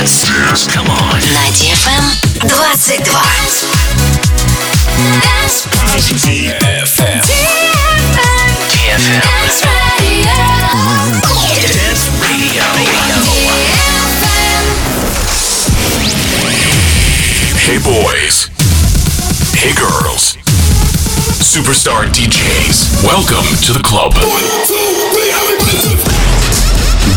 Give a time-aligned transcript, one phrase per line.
[0.00, 0.66] Dance.
[0.66, 1.20] Come on.
[1.20, 2.16] На DFM
[2.48, 3.04] 22.
[6.24, 7.20] DFM.
[8.70, 9.20] DFM.
[11.60, 12.64] Dance Radio.
[17.58, 18.48] Hey boys.
[19.52, 20.38] Hey girls.
[21.44, 23.04] Superstar DJs.
[23.04, 24.14] Welcome to the club.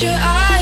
[0.00, 0.61] your eyes.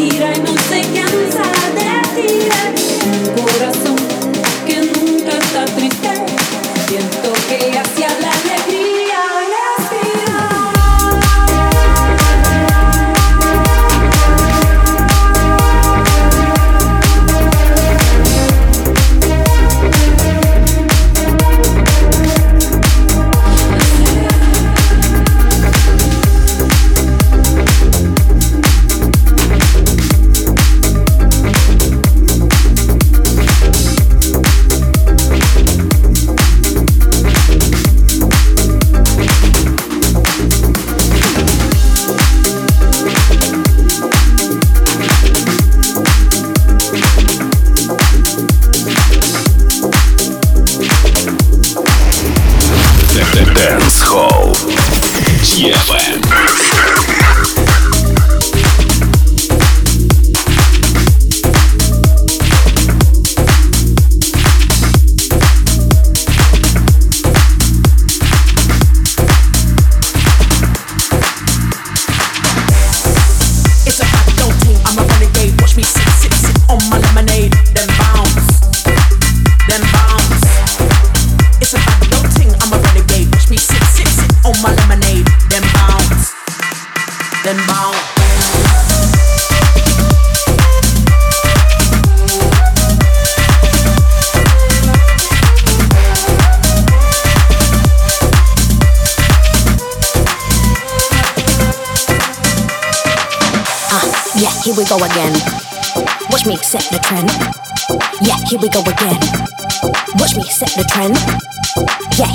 [0.00, 0.49] mentira y no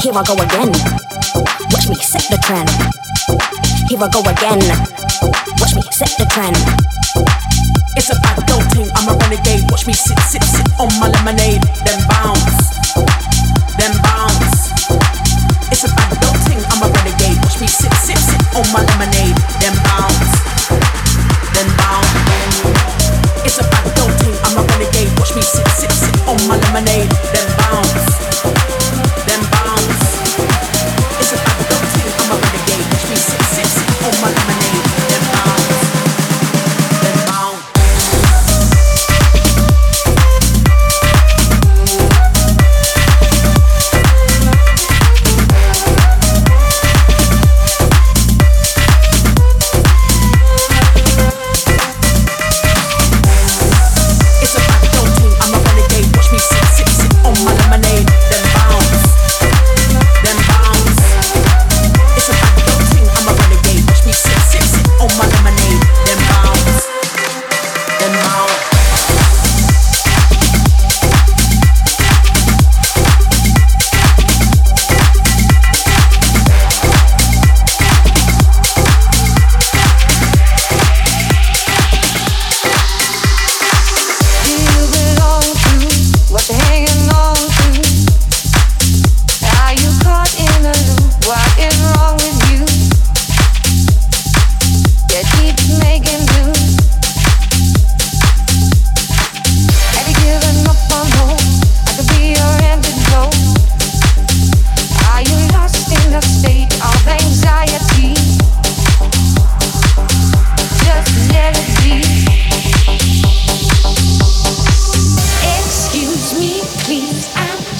[0.05, 0.69] Here I go again.
[1.73, 2.69] Watch me set the trend.
[3.89, 4.61] Here I go again.
[5.57, 6.53] Watch me set the trend.
[7.97, 8.85] It's a bad girl thing.
[8.93, 9.65] I'm a renegade.
[9.73, 11.65] Watch me sit, sit, sit on my lemonade.
[11.89, 12.77] Then bounce,
[13.81, 14.69] then bounce.
[15.73, 16.61] It's a bad girl thing.
[16.69, 17.41] I'm a renegade.
[17.41, 19.33] Watch me sit, sit, sit on my lemonade.
[19.57, 20.37] Then bounce,
[21.57, 22.61] then bounce.
[23.41, 24.37] It's a bad girl thing.
[24.45, 25.09] I'm a renegade.
[25.17, 27.09] Watch me sit, sit, sit on my lemonade.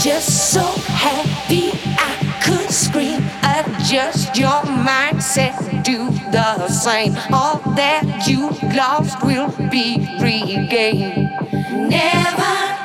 [0.05, 3.23] just so happy I could scream.
[3.41, 7.17] Adjust your mindset, do the same.
[7.33, 11.31] All that you lost will be regained.
[11.89, 12.84] Never.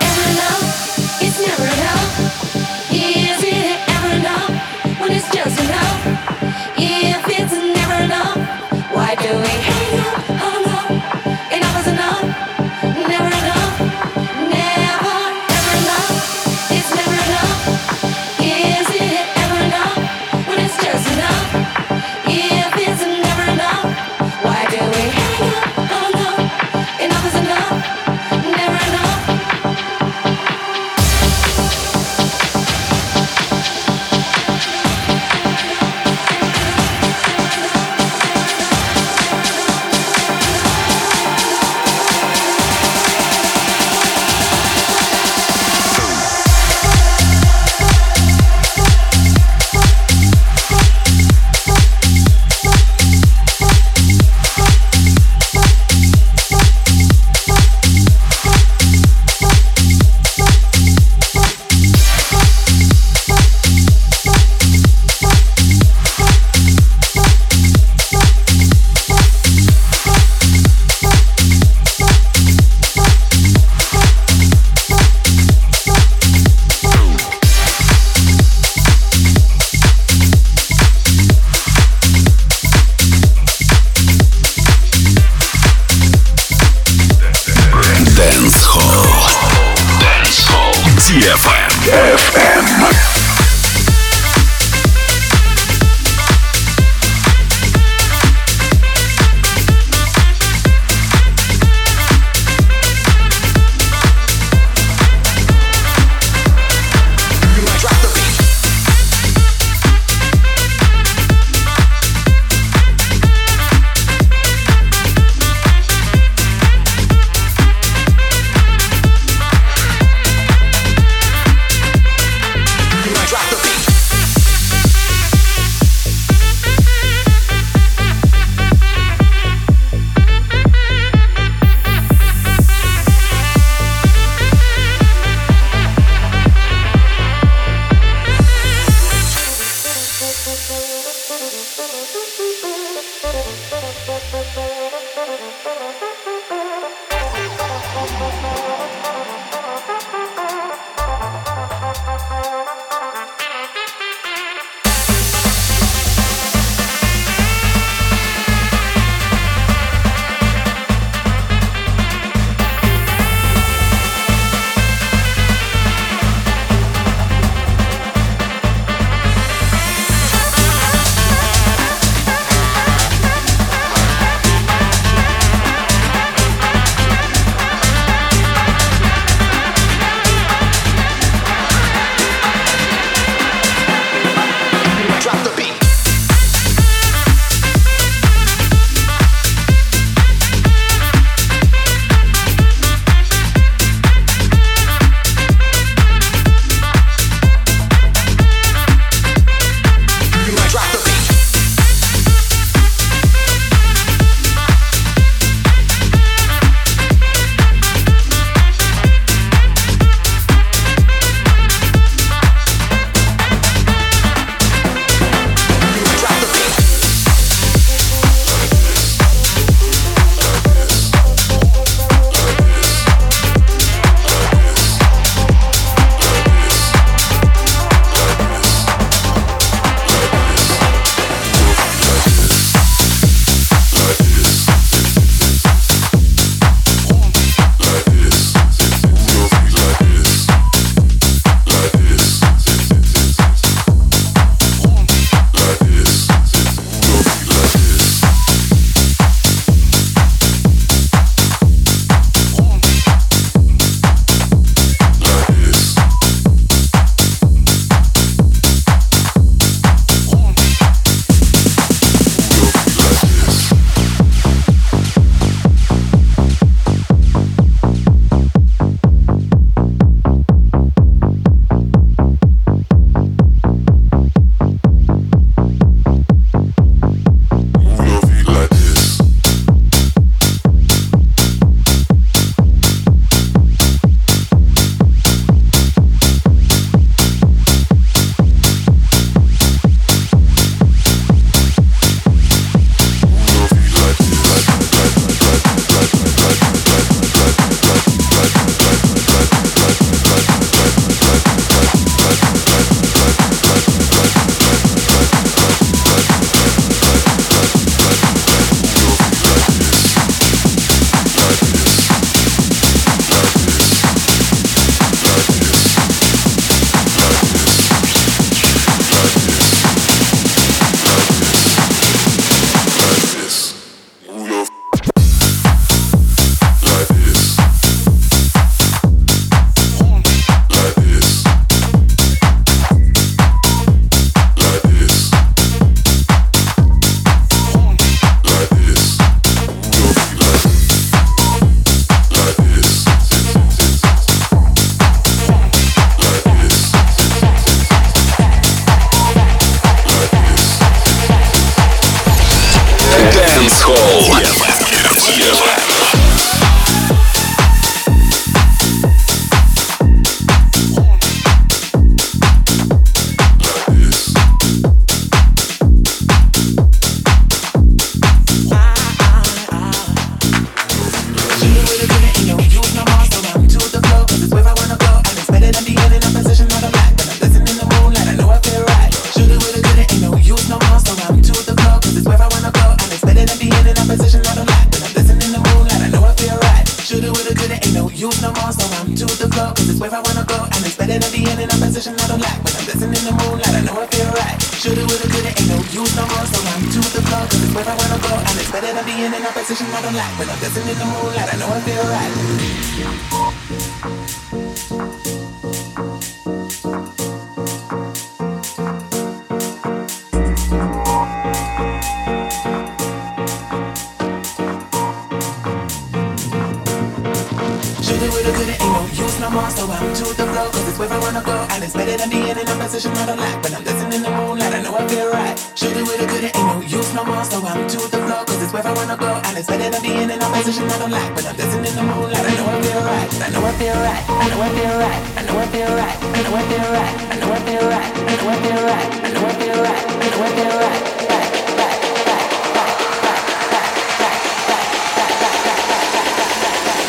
[432.00, 432.40] the moonlight.
[432.40, 433.28] I know I feel right.
[433.40, 434.24] I know I feel right.
[434.28, 435.20] I know I feel right.
[435.36, 436.16] I know I feel right.
[436.32, 437.14] I know I feel right.
[437.30, 438.18] I know I feel right.
[438.20, 439.60] I know I feel right.
[439.60, 440.04] I know I feel right.
[440.10, 441.00] I know I feel right.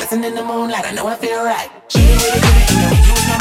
[0.01, 0.85] Listen in the moonlight.
[0.85, 1.69] I know I feel right.
[1.87, 3.40] She with it, you know you know.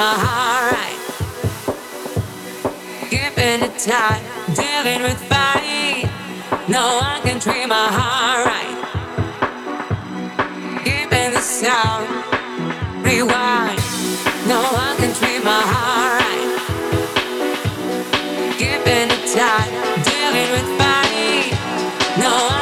[0.00, 1.00] My heart right.
[3.10, 4.22] Keeping it tight,
[4.60, 6.08] dealing with fight.
[6.68, 8.76] No one can treat my heart right.
[10.86, 12.08] Keeping the sound,
[13.04, 13.80] rewind.
[14.48, 16.48] No one can treat my heart right.
[18.60, 19.70] Keeping it tight,
[20.08, 21.52] dealing with fight.
[22.24, 22.59] No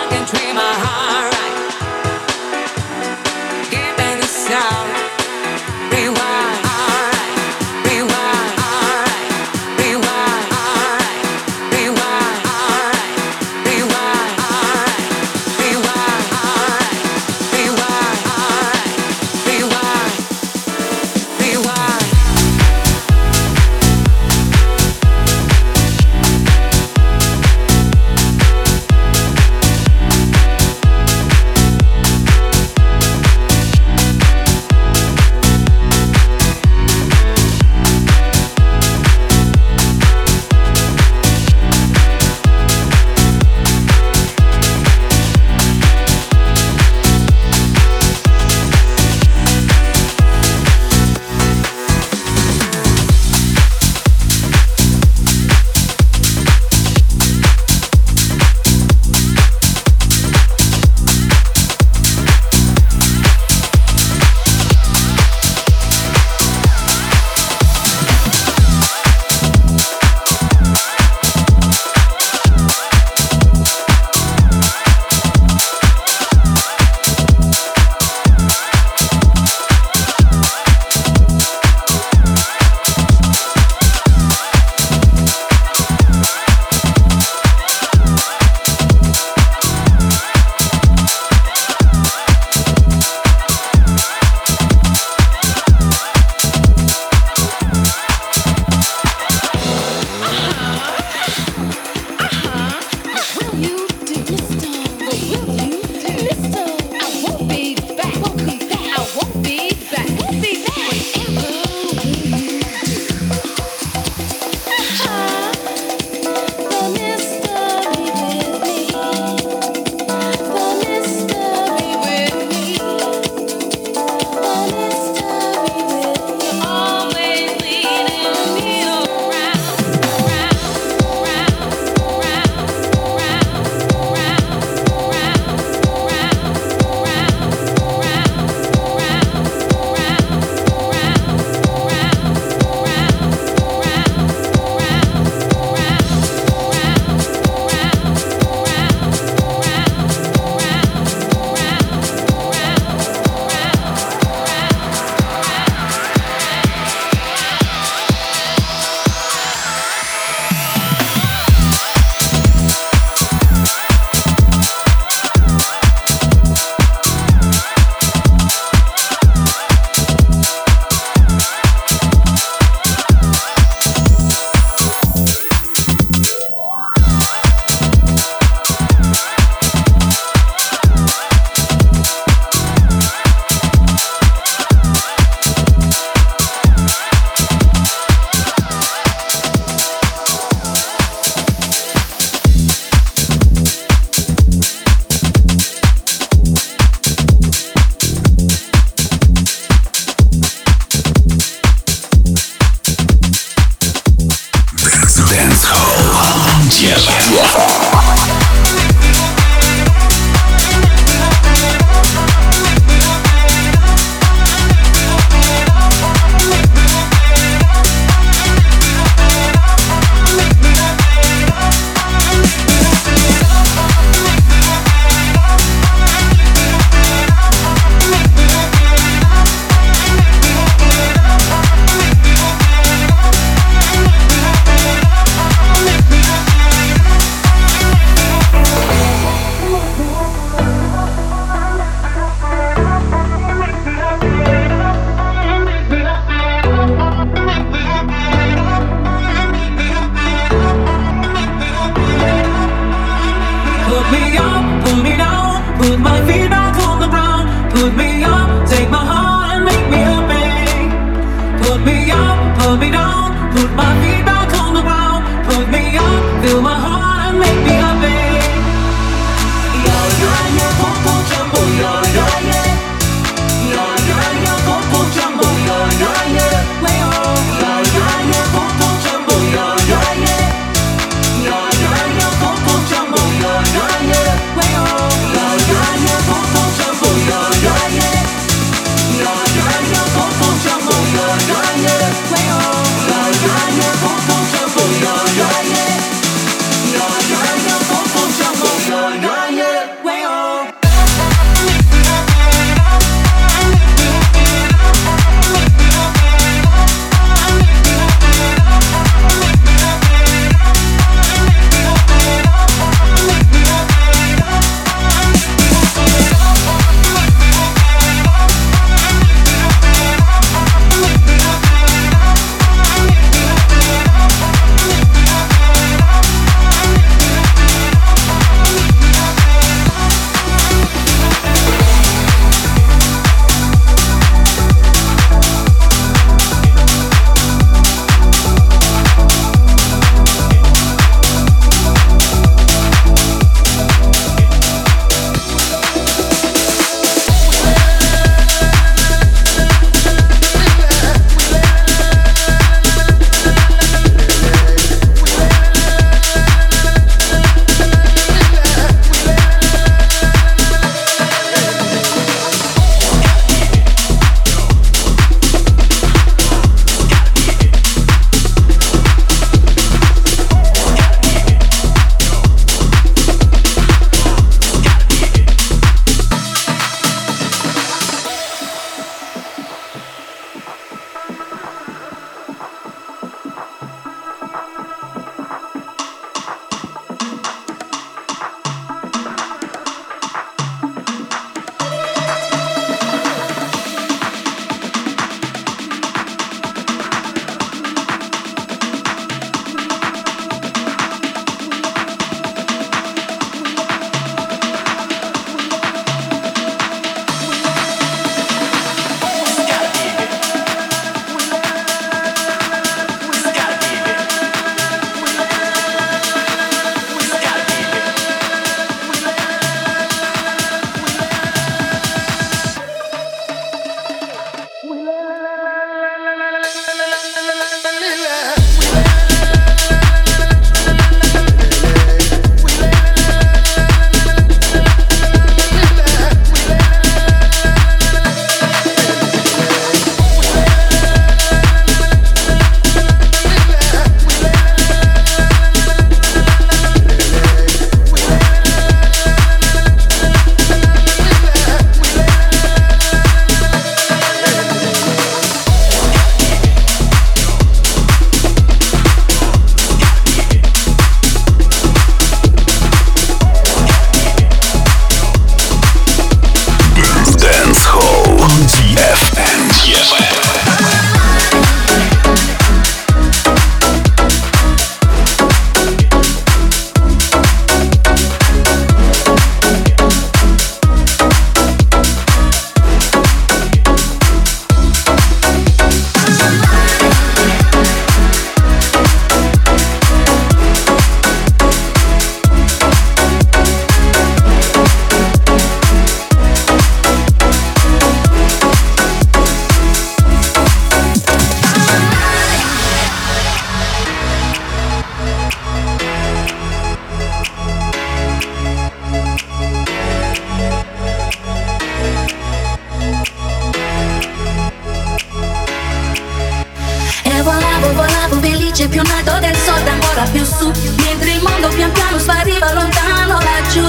[518.50, 520.70] felice più in alto del sole ancora più su.
[521.04, 523.86] Mentre il mondo pian piano spariva lontano laggiù.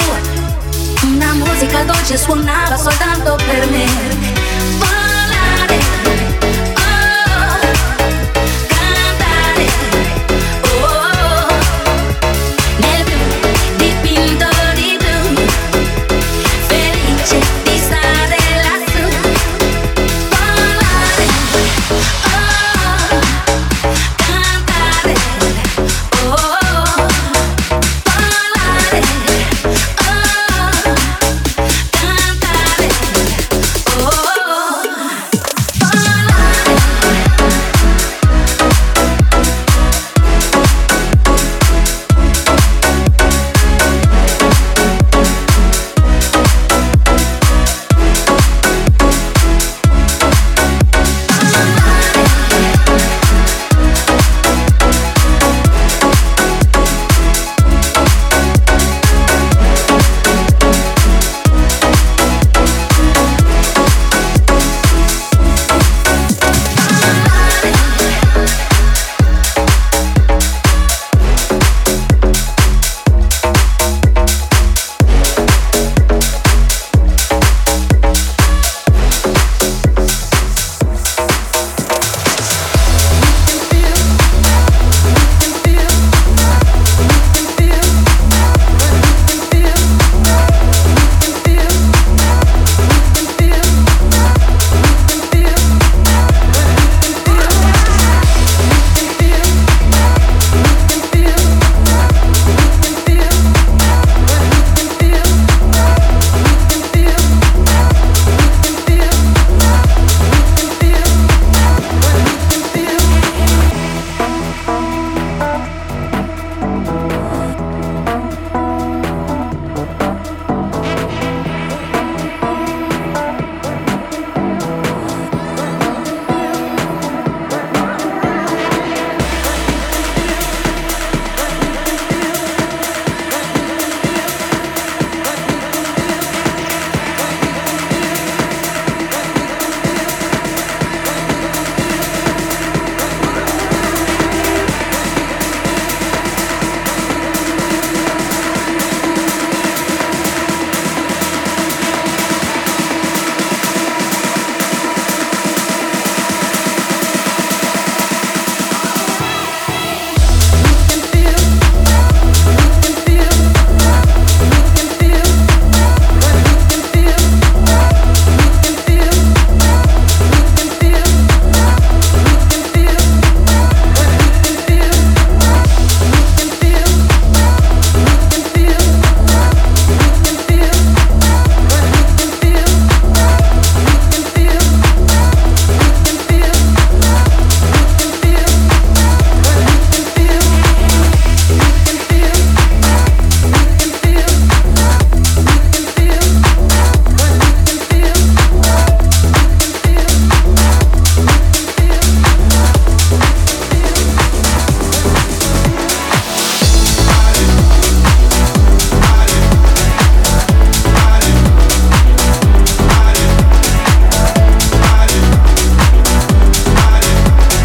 [1.04, 4.49] Una musica dolce suonava soltanto per me